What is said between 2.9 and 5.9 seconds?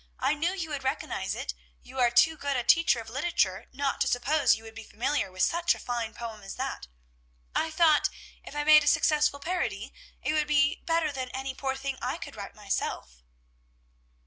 of literature not to suppose you would be familiar with such a